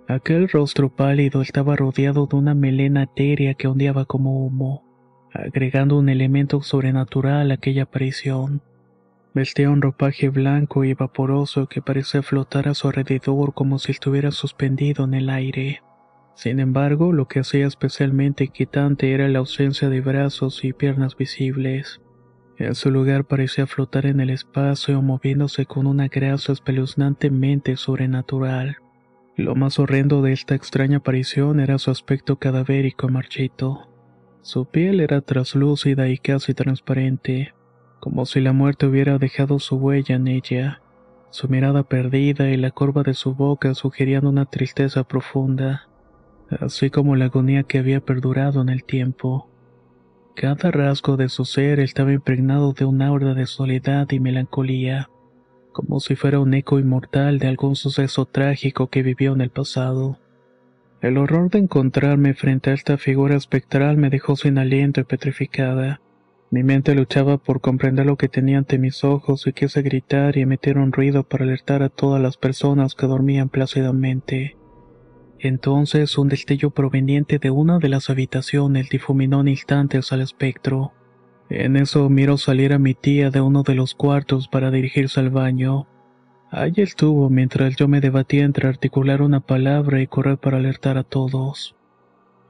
Aquel 0.10 0.50
rostro 0.50 0.94
pálido 0.94 1.42
estaba 1.42 1.78
rodeado 1.78 2.28
de 2.28 2.36
una 2.36 2.54
melena 2.54 3.04
etérea 3.04 3.54
que 3.54 3.70
ondeaba 3.70 4.04
como 4.04 4.46
humo, 4.46 4.84
agregando 5.32 5.98
un 5.98 6.10
elemento 6.10 6.62
sobrenatural 6.64 7.50
a 7.50 7.54
aquella 7.54 7.84
aparición. 7.84 8.62
Vestía 9.34 9.72
un 9.72 9.82
ropaje 9.82 10.30
blanco 10.30 10.84
y 10.84 10.94
vaporoso 10.94 11.68
que 11.68 11.82
parecía 11.82 12.22
flotar 12.22 12.68
a 12.68 12.76
su 12.76 12.88
alrededor 12.88 13.56
como 13.56 13.80
si 13.80 13.92
estuviera 13.92 14.30
suspendido 14.30 15.06
en 15.06 15.16
el 15.16 15.30
aire. 15.30 15.82
Sin 16.36 16.60
embargo, 16.60 17.14
lo 17.14 17.28
que 17.28 17.40
hacía 17.40 17.66
especialmente 17.66 18.44
inquietante 18.44 19.12
era 19.12 19.28
la 19.28 19.40
ausencia 19.40 19.90
de 19.90 20.02
brazos 20.02 20.64
y 20.64 20.74
piernas 20.74 21.18
visibles. 21.18 22.00
En 22.60 22.76
su 22.76 22.92
lugar 22.92 23.26
parecía 23.26 23.66
flotar 23.66 24.06
en 24.06 24.20
el 24.20 24.30
espacio 24.30 25.02
moviéndose 25.02 25.66
con 25.66 25.88
una 25.88 26.10
grasa 26.10 26.54
espeluznantemente 26.54 27.76
sobrenatural. 27.76 28.78
Lo 29.36 29.56
más 29.56 29.80
horrendo 29.80 30.22
de 30.22 30.34
esta 30.34 30.54
extraña 30.54 30.98
aparición 30.98 31.60
era 31.60 31.80
su 31.80 31.90
aspecto 31.90 32.38
cadavérico 32.38 33.10
y 33.10 33.12
marchito. 33.12 33.90
Su 34.42 34.66
piel 34.66 35.00
era 35.00 35.22
traslúcida 35.22 36.08
y 36.10 36.20
casi 36.20 36.54
transparente, 36.54 37.54
como 38.04 38.26
si 38.26 38.42
la 38.42 38.52
muerte 38.52 38.86
hubiera 38.86 39.18
dejado 39.18 39.60
su 39.60 39.78
huella 39.78 40.16
en 40.16 40.28
ella. 40.28 40.82
Su 41.30 41.48
mirada 41.48 41.84
perdida 41.84 42.50
y 42.50 42.58
la 42.58 42.70
curva 42.70 43.02
de 43.02 43.14
su 43.14 43.34
boca 43.34 43.74
sugerían 43.76 44.28
una 44.28 44.44
tristeza 44.44 45.06
profunda, 45.06 45.88
así 46.60 46.90
como 46.90 47.16
la 47.16 47.26
agonía 47.26 47.64
que 47.64 47.78
había 47.80 48.02
perdurado 48.02 48.62
en 48.62 48.68
el 48.68 48.84
tiempo. 48.84 49.50
Cada 50.36 50.70
rasgo 50.70 51.16
de 51.16 51.30
su 51.30 51.46
ser 51.46 51.80
estaba 51.80 52.12
impregnado 52.12 52.74
de 52.74 52.84
una 52.84 53.08
aura 53.08 53.36
de 53.36 53.46
soledad 53.46 54.12
y 54.12 54.20
melancolía, 54.20 55.10
como 55.72 56.02
si 56.02 56.18
fuera 56.18 56.42
un 56.42 56.54
eco 56.56 56.80
inmortal 56.80 57.40
de 57.40 57.48
algún 57.48 57.78
suceso 57.78 58.26
trágico 58.26 58.90
que 58.90 59.02
vivió 59.02 59.32
en 59.32 59.40
el 59.40 59.50
pasado. 59.50 60.20
El 61.00 61.18
horror 61.18 61.50
de 61.50 61.60
encontrarme 61.60 62.34
frente 62.34 62.72
a 62.72 62.74
esta 62.74 62.98
figura 62.98 63.38
espectral 63.38 63.96
me 63.96 64.10
dejó 64.10 64.36
sin 64.36 64.58
aliento 64.58 65.00
y 65.00 65.06
petrificada. 65.06 66.02
Mi 66.54 66.62
mente 66.62 66.94
luchaba 66.94 67.40
por 67.40 67.62
comprender 67.62 68.06
lo 68.06 68.16
que 68.16 68.30
tenía 68.30 68.60
ante 68.60 68.78
mis 68.78 69.04
ojos 69.04 69.48
y 69.48 69.54
quise 69.54 69.82
gritar 69.82 70.38
y 70.38 70.42
emitir 70.42 70.78
un 70.78 70.92
ruido 70.92 71.24
para 71.24 71.46
alertar 71.46 71.82
a 71.82 71.90
todas 71.90 72.22
las 72.22 72.38
personas 72.38 72.94
que 72.94 73.08
dormían 73.08 73.50
plácidamente. 73.50 74.56
Entonces 75.40 76.16
un 76.16 76.30
destello 76.30 76.70
proveniente 76.70 77.40
de 77.40 77.50
una 77.50 77.80
de 77.80 77.90
las 77.90 78.12
habitaciones 78.12 78.88
difuminó 78.92 79.42
en 79.42 79.48
instantes 79.48 80.12
al 80.12 80.22
espectro. 80.22 80.94
En 81.50 81.76
eso 81.76 82.08
miro 82.12 82.38
salir 82.38 82.72
a 82.74 82.78
mi 82.78 82.94
tía 82.94 83.32
de 83.32 83.42
uno 83.42 83.64
de 83.64 83.74
los 83.74 83.96
cuartos 83.96 84.48
para 84.48 84.70
dirigirse 84.70 85.22
al 85.22 85.32
baño. 85.32 85.88
Allí 86.52 86.84
estuvo 86.84 87.32
mientras 87.32 87.78
yo 87.78 87.88
me 87.88 88.00
debatía 88.00 88.46
entre 88.46 88.68
articular 88.68 89.24
una 89.24 89.40
palabra 89.40 90.04
y 90.04 90.06
correr 90.06 90.38
para 90.38 90.58
alertar 90.58 91.00
a 91.00 91.04
todos. 91.04 91.76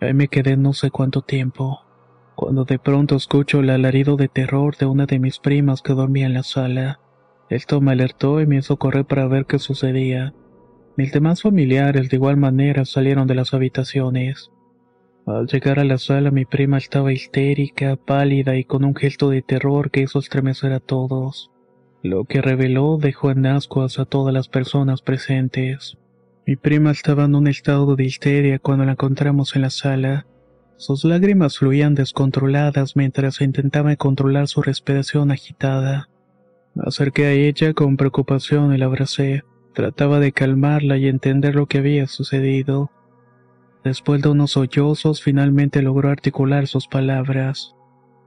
Ahí 0.01 0.13
me 0.13 0.27
quedé 0.27 0.57
no 0.57 0.73
sé 0.73 0.91
cuánto 0.91 1.21
tiempo 1.21 1.79
cuando 2.35 2.65
de 2.65 2.79
pronto 2.79 3.15
escucho 3.15 3.59
el 3.59 3.69
alarido 3.69 4.15
de 4.17 4.27
terror 4.27 4.75
de 4.77 4.85
una 4.85 5.05
de 5.05 5.19
mis 5.19 5.39
primas 5.39 5.81
que 5.81 5.93
dormía 5.93 6.25
en 6.25 6.33
la 6.33 6.43
sala. 6.43 6.99
Esto 7.49 7.81
me 7.81 7.91
alertó 7.91 8.41
y 8.41 8.47
me 8.47 8.57
hizo 8.57 8.77
correr 8.77 9.05
para 9.05 9.27
ver 9.27 9.45
qué 9.45 9.59
sucedía. 9.59 10.33
Mis 10.95 11.11
demás 11.11 11.41
familiares 11.41 12.09
de 12.09 12.17
igual 12.17 12.37
manera 12.37 12.85
salieron 12.85 13.27
de 13.27 13.35
las 13.35 13.53
habitaciones. 13.53 14.51
Al 15.25 15.47
llegar 15.47 15.79
a 15.79 15.85
la 15.85 15.97
sala 15.97 16.31
mi 16.31 16.45
prima 16.45 16.77
estaba 16.77 17.13
histérica, 17.13 17.95
pálida 17.95 18.57
y 18.57 18.65
con 18.65 18.83
un 18.83 18.95
gesto 18.95 19.29
de 19.29 19.41
terror 19.41 19.89
que 19.89 20.01
hizo 20.01 20.19
estremecer 20.19 20.73
a 20.73 20.79
todos. 20.79 21.49
Lo 22.01 22.25
que 22.25 22.41
reveló 22.41 22.97
dejó 22.97 23.31
en 23.31 23.45
ascuas 23.45 23.97
a 23.99 24.05
todas 24.05 24.33
las 24.33 24.49
personas 24.49 25.01
presentes. 25.01 25.97
Mi 26.45 26.57
prima 26.57 26.91
estaba 26.91 27.23
en 27.23 27.35
un 27.35 27.47
estado 27.47 27.95
de 27.95 28.03
histeria 28.03 28.59
cuando 28.59 28.83
la 28.83 28.91
encontramos 28.91 29.55
en 29.55 29.61
la 29.61 29.69
sala. 29.69 30.27
Sus 30.83 31.05
lágrimas 31.05 31.59
fluían 31.59 31.95
descontroladas 31.95 32.97
mientras 32.97 33.39
intentaba 33.39 33.95
controlar 33.95 34.49
su 34.49 34.61
respiración 34.61 35.31
agitada. 35.31 36.09
Me 36.75 36.83
acerqué 36.85 37.25
a 37.25 37.31
ella 37.31 37.73
con 37.73 37.95
preocupación 37.95 38.75
y 38.75 38.77
la 38.77 38.87
abracé. 38.87 39.43
Trataba 39.73 40.19
de 40.19 40.33
calmarla 40.33 40.97
y 40.97 41.07
entender 41.07 41.55
lo 41.55 41.67
que 41.67 41.77
había 41.77 42.07
sucedido. 42.07 42.91
Después 43.85 44.21
de 44.21 44.27
unos 44.27 44.51
sollozos, 44.51 45.23
finalmente 45.23 45.81
logró 45.81 46.09
articular 46.09 46.67
sus 46.67 46.89
palabras. 46.89 47.75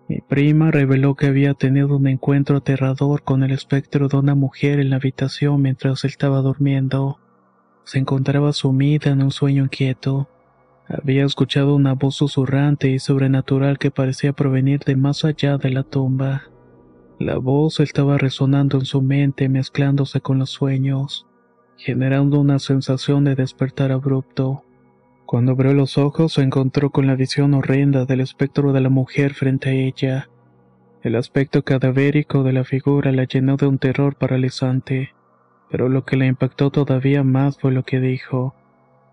Mi 0.08 0.20
prima 0.22 0.70
reveló 0.70 1.14
que 1.14 1.26
había 1.26 1.52
tenido 1.52 1.94
un 1.94 2.06
encuentro 2.06 2.56
aterrador 2.56 3.22
con 3.22 3.42
el 3.42 3.50
espectro 3.50 4.08
de 4.08 4.16
una 4.16 4.34
mujer 4.34 4.80
en 4.80 4.88
la 4.88 4.96
habitación 4.96 5.60
mientras 5.60 6.06
estaba 6.06 6.40
durmiendo. 6.40 7.20
Se 7.84 7.98
encontraba 7.98 8.54
sumida 8.54 9.10
en 9.10 9.22
un 9.22 9.30
sueño 9.30 9.64
inquieto. 9.64 10.30
Había 10.88 11.24
escuchado 11.24 11.74
una 11.74 11.94
voz 11.94 12.14
susurrante 12.14 12.88
y 12.90 13.00
sobrenatural 13.00 13.78
que 13.78 13.90
parecía 13.90 14.32
provenir 14.32 14.80
de 14.80 14.94
más 14.94 15.24
allá 15.24 15.58
de 15.58 15.70
la 15.70 15.82
tumba. 15.82 16.44
La 17.18 17.38
voz 17.38 17.80
estaba 17.80 18.18
resonando 18.18 18.78
en 18.78 18.84
su 18.84 19.02
mente 19.02 19.48
mezclándose 19.48 20.20
con 20.20 20.38
los 20.38 20.50
sueños, 20.50 21.26
generando 21.76 22.38
una 22.38 22.60
sensación 22.60 23.24
de 23.24 23.34
despertar 23.34 23.90
abrupto. 23.90 24.62
Cuando 25.24 25.52
abrió 25.52 25.74
los 25.74 25.98
ojos 25.98 26.34
se 26.34 26.42
encontró 26.42 26.90
con 26.90 27.08
la 27.08 27.16
visión 27.16 27.54
horrenda 27.54 28.04
del 28.04 28.20
espectro 28.20 28.72
de 28.72 28.80
la 28.80 28.90
mujer 28.90 29.34
frente 29.34 29.70
a 29.70 29.72
ella. 29.72 30.28
El 31.02 31.16
aspecto 31.16 31.62
cadavérico 31.62 32.44
de 32.44 32.52
la 32.52 32.62
figura 32.62 33.10
la 33.10 33.24
llenó 33.24 33.56
de 33.56 33.66
un 33.66 33.78
terror 33.78 34.14
paralizante, 34.14 35.14
pero 35.68 35.88
lo 35.88 36.04
que 36.04 36.16
la 36.16 36.26
impactó 36.26 36.70
todavía 36.70 37.24
más 37.24 37.58
fue 37.58 37.72
lo 37.72 37.82
que 37.82 37.98
dijo. 37.98 38.54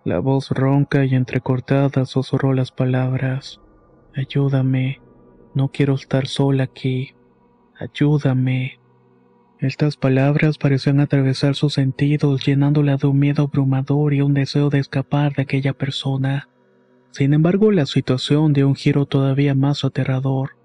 La 0.05 0.19
voz 0.19 0.49
ronca 0.49 1.05
y 1.05 1.15
entrecortada 1.15 2.05
susurró 2.05 2.53
las 2.53 2.71
palabras. 2.71 3.61
Ayúdame. 4.13 4.99
No 5.55 5.69
quiero 5.69 5.93
estar 5.93 6.27
sola 6.27 6.65
aquí. 6.65 7.13
Ayúdame. 7.79 8.79
Estas 9.59 9.95
palabras 9.95 10.57
parecían 10.57 10.99
atravesar 10.99 11.55
sus 11.55 11.75
sentidos, 11.75 12.45
llenándola 12.45 12.97
de 12.97 13.07
un 13.07 13.17
miedo 13.17 13.43
abrumador 13.43 14.13
y 14.13 14.19
un 14.19 14.33
deseo 14.33 14.69
de 14.69 14.79
escapar 14.79 15.35
de 15.35 15.43
aquella 15.43 15.71
persona. 15.71 16.49
Sin 17.11 17.33
embargo, 17.33 17.71
la 17.71 17.85
situación 17.85 18.51
dio 18.51 18.67
un 18.67 18.75
giro 18.75 19.05
todavía 19.05 19.55
más 19.55 19.85
aterrador. 19.85 20.57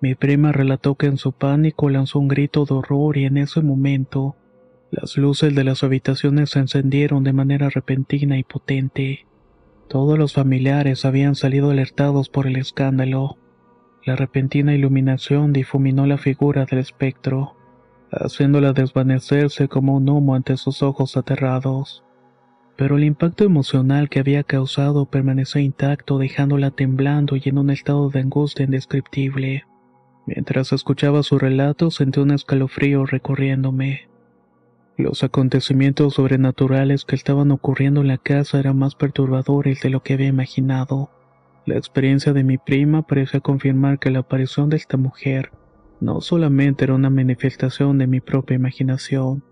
Mi 0.00 0.16
prima 0.16 0.50
relató 0.50 0.96
que 0.96 1.06
en 1.06 1.18
su 1.18 1.30
pánico 1.30 1.88
lanzó 1.88 2.18
un 2.18 2.26
grito 2.26 2.64
de 2.64 2.74
horror 2.74 3.16
y 3.16 3.26
en 3.26 3.36
ese 3.36 3.62
momento 3.62 4.34
las 4.92 5.16
luces 5.16 5.54
de 5.54 5.64
las 5.64 5.82
habitaciones 5.84 6.50
se 6.50 6.58
encendieron 6.58 7.24
de 7.24 7.32
manera 7.32 7.70
repentina 7.70 8.36
y 8.36 8.42
potente. 8.42 9.24
Todos 9.88 10.18
los 10.18 10.34
familiares 10.34 11.06
habían 11.06 11.34
salido 11.34 11.70
alertados 11.70 12.28
por 12.28 12.46
el 12.46 12.56
escándalo. 12.56 13.38
La 14.04 14.16
repentina 14.16 14.74
iluminación 14.74 15.54
difuminó 15.54 16.04
la 16.04 16.18
figura 16.18 16.66
del 16.66 16.78
espectro, 16.78 17.56
haciéndola 18.10 18.74
desvanecerse 18.74 19.66
como 19.66 19.96
un 19.96 20.10
humo 20.10 20.34
ante 20.34 20.58
sus 20.58 20.82
ojos 20.82 21.16
aterrados. 21.16 22.04
Pero 22.76 22.98
el 22.98 23.04
impacto 23.04 23.44
emocional 23.44 24.10
que 24.10 24.20
había 24.20 24.42
causado 24.42 25.06
permaneció 25.06 25.58
intacto, 25.62 26.18
dejándola 26.18 26.70
temblando 26.70 27.36
y 27.36 27.42
en 27.46 27.56
un 27.56 27.70
estado 27.70 28.10
de 28.10 28.20
angustia 28.20 28.66
indescriptible. 28.66 29.64
Mientras 30.26 30.70
escuchaba 30.74 31.22
su 31.22 31.38
relato 31.38 31.90
sentí 31.90 32.20
un 32.20 32.32
escalofrío 32.32 33.06
recorriéndome. 33.06 34.11
Los 35.02 35.24
acontecimientos 35.24 36.14
sobrenaturales 36.14 37.04
que 37.04 37.16
estaban 37.16 37.50
ocurriendo 37.50 38.02
en 38.02 38.06
la 38.06 38.18
casa 38.18 38.60
eran 38.60 38.78
más 38.78 38.94
perturbadores 38.94 39.80
de 39.80 39.90
lo 39.90 40.04
que 40.04 40.12
había 40.12 40.28
imaginado. 40.28 41.10
La 41.66 41.76
experiencia 41.76 42.32
de 42.32 42.44
mi 42.44 42.56
prima 42.56 43.02
parecía 43.02 43.40
confirmar 43.40 43.98
que 43.98 44.12
la 44.12 44.20
aparición 44.20 44.68
de 44.68 44.76
esta 44.76 44.96
mujer 44.96 45.50
no 46.00 46.20
solamente 46.20 46.84
era 46.84 46.94
una 46.94 47.10
manifestación 47.10 47.98
de 47.98 48.06
mi 48.06 48.20
propia 48.20 48.54
imaginación, 48.54 49.42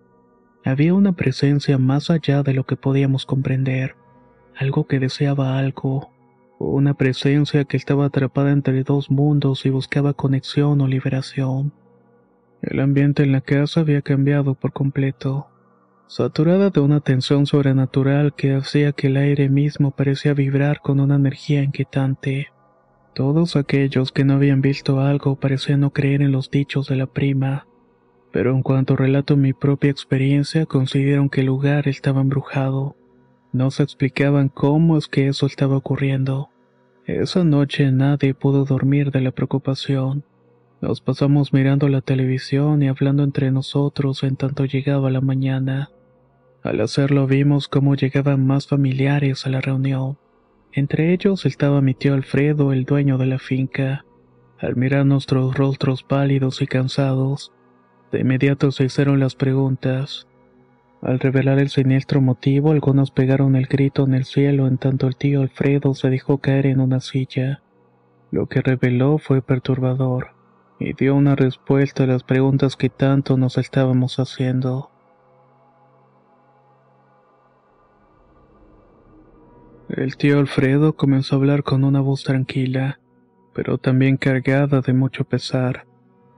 había 0.64 0.94
una 0.94 1.14
presencia 1.14 1.78
más 1.78 2.10
allá 2.10 2.44
de 2.44 2.54
lo 2.54 2.64
que 2.64 2.76
podíamos 2.76 3.26
comprender, 3.26 3.96
algo 4.56 4.86
que 4.86 5.00
deseaba 5.00 5.58
algo, 5.58 6.12
una 6.60 6.94
presencia 6.94 7.64
que 7.64 7.76
estaba 7.76 8.04
atrapada 8.04 8.52
entre 8.52 8.84
dos 8.84 9.10
mundos 9.10 9.66
y 9.66 9.70
buscaba 9.70 10.12
conexión 10.12 10.80
o 10.80 10.86
liberación. 10.86 11.72
El 12.62 12.80
ambiente 12.80 13.22
en 13.22 13.32
la 13.32 13.40
casa 13.40 13.80
había 13.80 14.02
cambiado 14.02 14.54
por 14.54 14.72
completo, 14.72 15.48
saturada 16.06 16.70
de 16.70 16.80
una 16.80 17.00
tensión 17.00 17.46
sobrenatural 17.46 18.34
que 18.34 18.54
hacía 18.54 18.92
que 18.92 19.06
el 19.06 19.16
aire 19.16 19.48
mismo 19.48 19.92
parecía 19.92 20.34
vibrar 20.34 20.80
con 20.80 21.00
una 21.00 21.14
energía 21.14 21.62
inquietante. 21.62 22.48
Todos 23.14 23.56
aquellos 23.56 24.12
que 24.12 24.24
no 24.24 24.34
habían 24.34 24.60
visto 24.60 25.00
algo 25.00 25.36
parecían 25.36 25.80
no 25.80 25.90
creer 25.90 26.20
en 26.20 26.32
los 26.32 26.50
dichos 26.50 26.88
de 26.88 26.96
la 26.96 27.06
prima, 27.06 27.66
pero 28.32 28.54
en 28.54 28.62
cuanto 28.62 28.94
relato 28.94 29.36
mi 29.36 29.52
propia 29.52 29.90
experiencia 29.90 30.66
consideraron 30.66 31.28
que 31.28 31.40
el 31.40 31.46
lugar 31.46 31.88
estaba 31.88 32.20
embrujado. 32.20 32.96
No 33.52 33.70
se 33.70 33.82
explicaban 33.82 34.48
cómo 34.48 34.96
es 34.96 35.08
que 35.08 35.28
eso 35.28 35.46
estaba 35.46 35.76
ocurriendo. 35.76 36.50
Esa 37.06 37.42
noche 37.42 37.90
nadie 37.90 38.34
pudo 38.34 38.64
dormir 38.64 39.10
de 39.10 39.20
la 39.20 39.32
preocupación. 39.32 40.24
Nos 40.80 41.02
pasamos 41.02 41.52
mirando 41.52 41.88
la 41.88 42.00
televisión 42.00 42.82
y 42.82 42.88
hablando 42.88 43.22
entre 43.22 43.50
nosotros 43.50 44.22
en 44.22 44.36
tanto 44.36 44.64
llegaba 44.64 45.10
la 45.10 45.20
mañana. 45.20 45.90
Al 46.62 46.80
hacerlo 46.80 47.26
vimos 47.26 47.68
cómo 47.68 47.96
llegaban 47.96 48.46
más 48.46 48.66
familiares 48.66 49.44
a 49.44 49.50
la 49.50 49.60
reunión. 49.60 50.16
Entre 50.72 51.12
ellos 51.12 51.44
estaba 51.44 51.82
mi 51.82 51.92
tío 51.92 52.14
Alfredo, 52.14 52.72
el 52.72 52.86
dueño 52.86 53.18
de 53.18 53.26
la 53.26 53.38
finca. 53.38 54.06
Al 54.58 54.76
mirar 54.76 55.04
nuestros 55.04 55.54
rostros 55.54 56.02
pálidos 56.02 56.62
y 56.62 56.66
cansados, 56.66 57.52
de 58.10 58.20
inmediato 58.20 58.72
se 58.72 58.84
hicieron 58.84 59.20
las 59.20 59.34
preguntas. 59.34 60.28
Al 61.02 61.18
revelar 61.18 61.58
el 61.58 61.68
siniestro 61.68 62.22
motivo, 62.22 62.72
algunos 62.72 63.10
pegaron 63.10 63.54
el 63.54 63.66
grito 63.66 64.04
en 64.04 64.14
el 64.14 64.24
cielo 64.24 64.66
en 64.66 64.78
tanto 64.78 65.08
el 65.08 65.16
tío 65.16 65.42
Alfredo 65.42 65.94
se 65.94 66.08
dejó 66.08 66.38
caer 66.38 66.64
en 66.64 66.80
una 66.80 67.00
silla. 67.00 67.62
Lo 68.30 68.46
que 68.46 68.62
reveló 68.62 69.18
fue 69.18 69.42
perturbador 69.42 70.39
y 70.80 70.94
dio 70.94 71.14
una 71.14 71.36
respuesta 71.36 72.04
a 72.04 72.06
las 72.06 72.24
preguntas 72.24 72.74
que 72.74 72.88
tanto 72.88 73.36
nos 73.36 73.58
estábamos 73.58 74.18
haciendo. 74.18 74.90
El 79.90 80.16
tío 80.16 80.38
Alfredo 80.38 80.94
comenzó 80.96 81.34
a 81.34 81.38
hablar 81.38 81.62
con 81.62 81.84
una 81.84 82.00
voz 82.00 82.24
tranquila, 82.24 82.98
pero 83.52 83.76
también 83.76 84.16
cargada 84.16 84.80
de 84.80 84.94
mucho 84.94 85.24
pesar. 85.24 85.86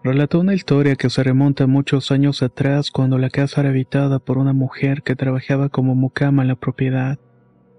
Relató 0.03 0.41
una 0.41 0.55
historia 0.55 0.97
que 0.97 1.11
se 1.11 1.23
remonta 1.23 1.69
muchos 1.69 2.11
años 2.11 2.43
atrás 2.43 2.91
cuando 2.91 3.19
la 3.19 3.31
casa 3.31 3.61
era 3.61 3.71
habitada 3.71 4.19
por 4.19 4.39
una 4.39 4.53
mujer 4.53 5.05
que 5.05 5.15
trabajaba 5.15 5.69
como 5.69 5.95
mucama 5.95 6.43
en 6.43 6.49
la 6.49 6.57
propiedad. 6.57 7.21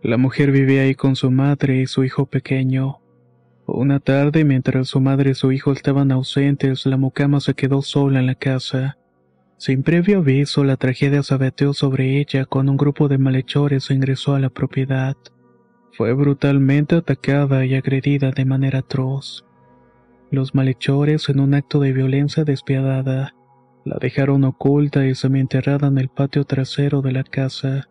La 0.01 0.17
mujer 0.17 0.51
vivía 0.51 0.83
ahí 0.83 0.95
con 0.95 1.17
su 1.17 1.29
madre 1.31 1.81
y 1.81 1.87
su 1.87 2.05
hijo 2.05 2.25
pequeño. 2.25 3.02
Una 3.65 3.99
tarde, 3.99 4.43
mientras 4.43 4.89
su 4.89 4.99
madre 4.99 5.31
y 5.31 5.35
su 5.35 5.51
hijo 5.53 5.71
estaban 5.71 6.11
ausentes, 6.11 6.85
la 6.85 6.97
mucama 6.97 7.39
se 7.39 7.53
quedó 7.53 7.81
sola 7.81 8.19
en 8.19 8.25
la 8.25 8.35
casa. 8.35 8.97
Sin 9.57 9.83
previo 9.83 10.17
aviso, 10.17 10.65
la 10.65 10.75
tragedia 10.75 11.23
se 11.23 11.33
abateó 11.33 11.73
sobre 11.73 12.19
ella 12.19 12.45
cuando 12.45 12.73
un 12.73 12.77
grupo 12.77 13.07
de 13.07 13.17
malhechores 13.17 13.89
ingresó 13.89 14.35
a 14.35 14.41
la 14.41 14.49
propiedad. 14.49 15.15
Fue 15.93 16.11
brutalmente 16.11 16.95
atacada 16.95 17.65
y 17.65 17.75
agredida 17.75 18.31
de 18.31 18.43
manera 18.43 18.79
atroz. 18.79 19.45
Los 20.29 20.53
malhechores, 20.53 21.29
en 21.29 21.39
un 21.39 21.53
acto 21.53 21.79
de 21.79 21.93
violencia 21.93 22.43
despiadada, 22.43 23.33
la 23.85 23.97
dejaron 24.01 24.43
oculta 24.43 25.05
y 25.05 25.15
semienterrada 25.15 25.87
en 25.87 25.99
el 25.99 26.09
patio 26.09 26.43
trasero 26.43 27.01
de 27.01 27.13
la 27.13 27.23
casa, 27.23 27.87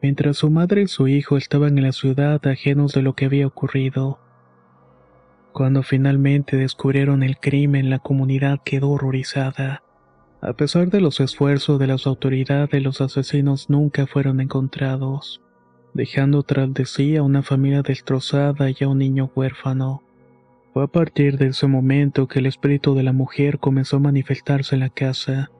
mientras 0.00 0.38
su 0.38 0.50
madre 0.50 0.82
y 0.82 0.86
su 0.86 1.08
hijo 1.08 1.36
estaban 1.36 1.76
en 1.76 1.84
la 1.84 1.92
ciudad 1.92 2.46
ajenos 2.46 2.92
de 2.92 3.02
lo 3.02 3.14
que 3.14 3.26
había 3.26 3.46
ocurrido. 3.46 4.18
Cuando 5.52 5.82
finalmente 5.82 6.56
descubrieron 6.56 7.22
el 7.22 7.38
crimen, 7.38 7.90
la 7.90 7.98
comunidad 7.98 8.60
quedó 8.64 8.90
horrorizada. 8.90 9.82
A 10.40 10.54
pesar 10.54 10.88
de 10.88 11.00
los 11.00 11.20
esfuerzos 11.20 11.78
de 11.78 11.86
las 11.86 12.06
autoridades, 12.06 12.82
los 12.82 13.00
asesinos 13.00 13.68
nunca 13.68 14.06
fueron 14.06 14.40
encontrados, 14.40 15.42
dejando 15.94 16.42
tras 16.42 16.72
de 16.72 16.86
sí 16.86 17.16
a 17.16 17.22
una 17.22 17.42
familia 17.42 17.82
destrozada 17.82 18.70
y 18.70 18.82
a 18.82 18.88
un 18.88 18.98
niño 18.98 19.30
huérfano. 19.36 20.02
Fue 20.72 20.84
a 20.84 20.88
partir 20.88 21.36
de 21.36 21.48
ese 21.48 21.66
momento 21.66 22.28
que 22.28 22.38
el 22.38 22.46
espíritu 22.46 22.94
de 22.94 23.02
la 23.02 23.12
mujer 23.12 23.58
comenzó 23.58 23.98
a 23.98 24.00
manifestarse 24.00 24.74
en 24.74 24.80
la 24.80 24.88
casa, 24.88 25.50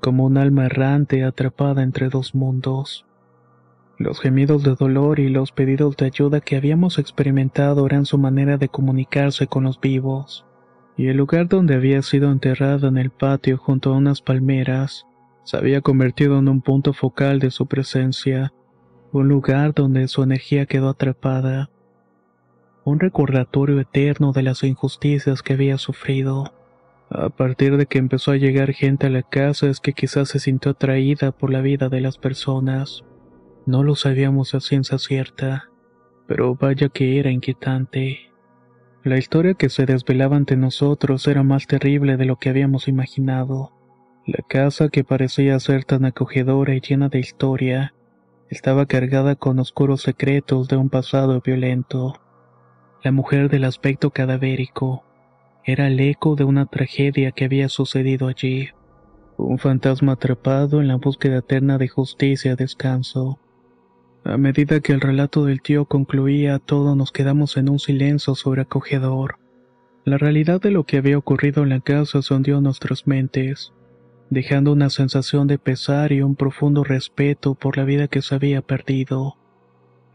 como 0.00 0.24
un 0.24 0.38
alma 0.38 0.64
errante 0.64 1.24
atrapada 1.24 1.82
entre 1.82 2.08
dos 2.08 2.34
mundos. 2.34 3.05
Los 3.98 4.20
gemidos 4.20 4.62
de 4.62 4.74
dolor 4.74 5.20
y 5.20 5.28
los 5.28 5.52
pedidos 5.52 5.96
de 5.96 6.06
ayuda 6.06 6.40
que 6.40 6.56
habíamos 6.56 6.98
experimentado 6.98 7.86
eran 7.86 8.04
su 8.04 8.18
manera 8.18 8.58
de 8.58 8.68
comunicarse 8.68 9.46
con 9.46 9.64
los 9.64 9.80
vivos, 9.80 10.44
y 10.96 11.08
el 11.08 11.16
lugar 11.16 11.48
donde 11.48 11.74
había 11.74 12.02
sido 12.02 12.30
enterrada 12.30 12.88
en 12.88 12.98
el 12.98 13.10
patio 13.10 13.56
junto 13.56 13.92
a 13.92 13.96
unas 13.96 14.20
palmeras 14.20 15.06
se 15.44 15.56
había 15.56 15.80
convertido 15.80 16.38
en 16.38 16.48
un 16.48 16.60
punto 16.60 16.92
focal 16.92 17.38
de 17.38 17.52
su 17.52 17.66
presencia, 17.66 18.52
un 19.12 19.28
lugar 19.28 19.74
donde 19.74 20.08
su 20.08 20.24
energía 20.24 20.66
quedó 20.66 20.88
atrapada, 20.88 21.70
un 22.84 22.98
recordatorio 22.98 23.80
eterno 23.80 24.32
de 24.32 24.42
las 24.42 24.64
injusticias 24.64 25.42
que 25.42 25.52
había 25.52 25.78
sufrido. 25.78 26.52
A 27.10 27.28
partir 27.30 27.76
de 27.76 27.86
que 27.86 27.98
empezó 27.98 28.32
a 28.32 28.36
llegar 28.36 28.72
gente 28.72 29.06
a 29.06 29.10
la 29.10 29.22
casa 29.22 29.68
es 29.68 29.78
que 29.78 29.92
quizás 29.92 30.28
se 30.28 30.40
sintió 30.40 30.72
atraída 30.72 31.30
por 31.30 31.52
la 31.52 31.60
vida 31.60 31.88
de 31.88 32.00
las 32.00 32.18
personas. 32.18 33.04
No 33.66 33.82
lo 33.82 33.96
sabíamos 33.96 34.54
a 34.54 34.60
ciencia 34.60 34.96
cierta, 34.96 35.70
pero 36.28 36.54
vaya 36.54 36.88
que 36.88 37.18
era 37.18 37.32
inquietante. 37.32 38.30
La 39.02 39.18
historia 39.18 39.54
que 39.54 39.70
se 39.70 39.86
desvelaba 39.86 40.36
ante 40.36 40.56
nosotros 40.56 41.26
era 41.26 41.42
más 41.42 41.66
terrible 41.66 42.16
de 42.16 42.26
lo 42.26 42.36
que 42.36 42.48
habíamos 42.48 42.86
imaginado. 42.86 43.72
La 44.24 44.44
casa 44.48 44.88
que 44.88 45.02
parecía 45.02 45.58
ser 45.58 45.84
tan 45.84 46.04
acogedora 46.04 46.76
y 46.76 46.80
llena 46.80 47.08
de 47.08 47.18
historia, 47.18 47.92
estaba 48.50 48.86
cargada 48.86 49.34
con 49.34 49.58
oscuros 49.58 50.02
secretos 50.02 50.68
de 50.68 50.76
un 50.76 50.88
pasado 50.88 51.40
violento. 51.40 52.14
La 53.02 53.10
mujer 53.10 53.50
del 53.50 53.64
aspecto 53.64 54.10
cadavérico 54.10 55.04
era 55.64 55.88
el 55.88 55.98
eco 55.98 56.36
de 56.36 56.44
una 56.44 56.66
tragedia 56.66 57.32
que 57.32 57.44
había 57.44 57.68
sucedido 57.68 58.28
allí. 58.28 58.68
Un 59.36 59.58
fantasma 59.58 60.12
atrapado 60.12 60.80
en 60.80 60.86
la 60.86 60.94
búsqueda 60.96 61.38
eterna 61.38 61.78
de 61.78 61.88
justicia 61.88 62.52
y 62.52 62.56
descanso. 62.56 63.40
A 64.28 64.38
medida 64.38 64.80
que 64.80 64.92
el 64.92 65.00
relato 65.00 65.44
del 65.44 65.62
tío 65.62 65.84
concluía, 65.84 66.58
todos 66.58 66.96
nos 66.96 67.12
quedamos 67.12 67.56
en 67.56 67.68
un 67.68 67.78
silencio 67.78 68.34
sobreacogedor. 68.34 69.38
La 70.04 70.18
realidad 70.18 70.60
de 70.60 70.72
lo 70.72 70.82
que 70.82 70.96
había 70.96 71.16
ocurrido 71.16 71.62
en 71.62 71.68
la 71.68 71.78
casa 71.78 72.22
sondió 72.22 72.60
nuestras 72.60 73.06
mentes, 73.06 73.72
dejando 74.28 74.72
una 74.72 74.90
sensación 74.90 75.46
de 75.46 75.58
pesar 75.58 76.10
y 76.10 76.22
un 76.22 76.34
profundo 76.34 76.82
respeto 76.82 77.54
por 77.54 77.76
la 77.76 77.84
vida 77.84 78.08
que 78.08 78.20
se 78.20 78.34
había 78.34 78.62
perdido. 78.62 79.36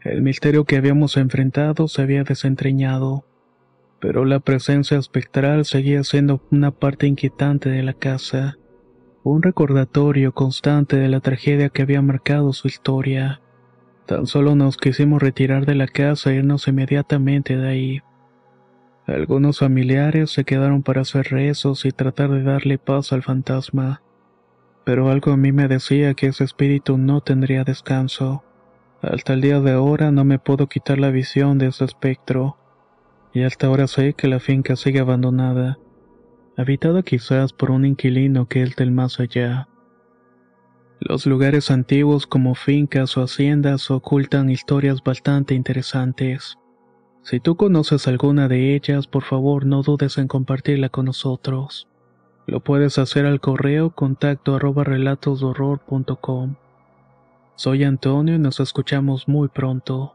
El 0.02 0.20
misterio 0.20 0.66
que 0.66 0.76
habíamos 0.76 1.16
enfrentado 1.16 1.88
se 1.88 2.02
había 2.02 2.22
desentrañado, 2.22 3.24
pero 3.98 4.26
la 4.26 4.40
presencia 4.40 4.98
espectral 4.98 5.64
seguía 5.64 6.04
siendo 6.04 6.42
una 6.50 6.70
parte 6.70 7.06
inquietante 7.06 7.70
de 7.70 7.82
la 7.82 7.94
casa, 7.94 8.58
un 9.22 9.42
recordatorio 9.42 10.32
constante 10.32 10.96
de 10.96 11.08
la 11.08 11.20
tragedia 11.20 11.70
que 11.70 11.80
había 11.80 12.02
marcado 12.02 12.52
su 12.52 12.68
historia. 12.68 13.41
Tan 14.12 14.26
solo 14.26 14.54
nos 14.54 14.76
quisimos 14.76 15.22
retirar 15.22 15.64
de 15.64 15.74
la 15.74 15.86
casa 15.86 16.30
e 16.32 16.34
irnos 16.34 16.68
inmediatamente 16.68 17.56
de 17.56 17.66
ahí. 17.66 18.02
Algunos 19.06 19.60
familiares 19.60 20.30
se 20.30 20.44
quedaron 20.44 20.82
para 20.82 21.00
hacer 21.00 21.28
rezos 21.30 21.86
y 21.86 21.92
tratar 21.92 22.28
de 22.28 22.42
darle 22.42 22.76
paz 22.76 23.14
al 23.14 23.22
fantasma, 23.22 24.02
pero 24.84 25.08
algo 25.10 25.32
a 25.32 25.38
mí 25.38 25.50
me 25.50 25.66
decía 25.66 26.12
que 26.12 26.26
ese 26.26 26.44
espíritu 26.44 26.98
no 26.98 27.22
tendría 27.22 27.64
descanso. 27.64 28.44
Hasta 29.00 29.32
el 29.32 29.40
día 29.40 29.60
de 29.60 29.72
ahora 29.72 30.10
no 30.10 30.26
me 30.26 30.38
puedo 30.38 30.66
quitar 30.66 30.98
la 30.98 31.08
visión 31.08 31.56
de 31.56 31.68
ese 31.68 31.86
espectro. 31.86 32.58
y 33.32 33.44
hasta 33.44 33.68
ahora 33.68 33.86
sé 33.86 34.12
que 34.12 34.28
la 34.28 34.40
finca 34.40 34.76
sigue 34.76 35.00
abandonada, 35.00 35.78
habitada 36.58 37.02
quizás 37.02 37.54
por 37.54 37.70
un 37.70 37.86
inquilino 37.86 38.46
que 38.46 38.62
es 38.62 38.76
del 38.76 38.92
más 38.92 39.20
allá. 39.20 39.68
Los 41.04 41.26
lugares 41.26 41.72
antiguos 41.72 42.28
como 42.28 42.54
fincas 42.54 43.16
o 43.16 43.22
haciendas 43.22 43.90
ocultan 43.90 44.50
historias 44.50 45.02
bastante 45.02 45.52
interesantes. 45.52 46.58
Si 47.22 47.40
tú 47.40 47.56
conoces 47.56 48.06
alguna 48.06 48.46
de 48.46 48.76
ellas, 48.76 49.08
por 49.08 49.24
favor 49.24 49.66
no 49.66 49.82
dudes 49.82 50.16
en 50.18 50.28
compartirla 50.28 50.90
con 50.90 51.06
nosotros. 51.06 51.88
Lo 52.46 52.60
puedes 52.60 52.98
hacer 52.98 53.26
al 53.26 53.40
correo 53.40 53.90
contacto 53.90 54.54
arroba. 54.54 54.84
Soy 57.56 57.82
Antonio 57.82 58.36
y 58.36 58.38
nos 58.38 58.60
escuchamos 58.60 59.26
muy 59.26 59.48
pronto. 59.48 60.14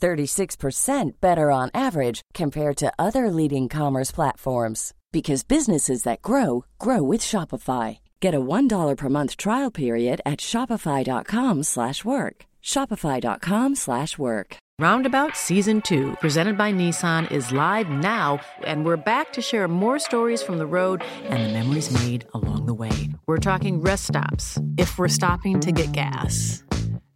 36% 0.00 1.20
better 1.20 1.50
on 1.50 1.70
average 1.74 2.22
compared 2.34 2.76
to 2.78 2.92
other 2.98 3.30
leading 3.30 3.68
commerce 3.68 4.10
platforms 4.10 4.94
because 5.12 5.44
businesses 5.44 6.02
that 6.04 6.22
grow 6.22 6.64
grow 6.78 7.02
with 7.02 7.20
Shopify. 7.20 7.98
Get 8.20 8.34
a 8.34 8.40
$1 8.40 8.96
per 8.96 9.08
month 9.08 9.36
trial 9.36 9.70
period 9.70 10.20
at 10.24 10.38
shopify.com/work. 10.38 12.36
shopify.com/work. 12.62 14.56
Roundabout 14.80 15.36
Season 15.36 15.82
2, 15.82 16.14
presented 16.20 16.56
by 16.56 16.72
Nissan, 16.72 17.28
is 17.32 17.50
live 17.50 17.88
now, 17.90 18.38
and 18.62 18.84
we're 18.86 18.96
back 18.96 19.32
to 19.32 19.42
share 19.42 19.66
more 19.66 19.98
stories 19.98 20.40
from 20.40 20.58
the 20.58 20.66
road 20.68 21.02
and 21.24 21.44
the 21.44 21.48
memories 21.52 21.90
made 21.90 22.28
along 22.32 22.66
the 22.66 22.74
way. 22.74 23.10
We're 23.26 23.38
talking 23.38 23.82
rest 23.82 24.06
stops, 24.06 24.60
if 24.76 24.96
we're 24.96 25.08
stopping 25.08 25.58
to 25.60 25.72
get 25.72 25.90
gas. 25.90 26.62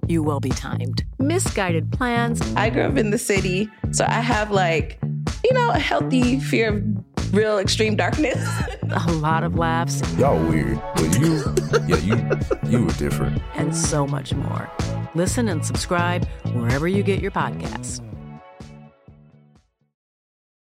You 0.08 0.22
will 0.22 0.40
be 0.40 0.50
timed. 0.50 1.04
Misguided 1.20 1.92
plans. 1.92 2.40
I 2.56 2.70
grew 2.70 2.82
up 2.82 2.96
in 2.96 3.10
the 3.10 3.18
city, 3.18 3.70
so 3.92 4.04
I 4.04 4.20
have 4.20 4.50
like, 4.50 4.98
you 5.44 5.52
know, 5.52 5.70
a 5.70 5.78
healthy 5.78 6.40
fear 6.40 6.76
of 6.76 7.32
real 7.32 7.58
extreme 7.58 7.94
darkness. 7.94 8.44
a 8.90 9.12
lot 9.12 9.44
of 9.44 9.56
laughs. 9.56 10.02
Y'all 10.18 10.42
weird, 10.48 10.80
but 10.96 11.18
you, 11.20 11.44
yeah, 11.86 11.96
you, 11.98 12.68
you 12.68 12.84
were 12.84 12.92
different. 12.92 13.40
And 13.54 13.74
so 13.76 14.04
much 14.06 14.34
more. 14.34 14.68
Listen 15.14 15.48
and 15.48 15.64
subscribe 15.64 16.26
wherever 16.52 16.88
you 16.88 17.04
get 17.04 17.20
your 17.20 17.30
podcasts. 17.30 18.00